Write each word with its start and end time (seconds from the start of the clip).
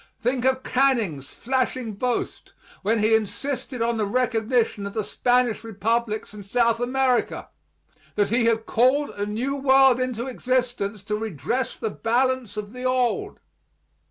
Think 0.19 0.45
of 0.45 0.63
Canning's 0.63 1.29
flashing 1.29 1.93
boast, 1.93 2.53
when 2.81 2.97
he 2.97 3.13
insisted 3.13 3.83
on 3.83 3.97
the 3.97 4.07
recognition 4.07 4.87
of 4.87 4.93
the 4.95 5.03
Spanish 5.03 5.63
republics 5.63 6.33
in 6.33 6.41
South 6.41 6.79
America 6.79 7.49
that 8.15 8.29
he 8.29 8.45
had 8.45 8.65
called 8.65 9.11
a 9.11 9.27
new 9.27 9.55
world 9.57 9.99
into 9.99 10.25
existence 10.25 11.03
to 11.03 11.15
redress 11.15 11.75
the 11.77 11.91
balance 11.91 12.57
of 12.57 12.73
the 12.73 12.83
old. 12.83 13.37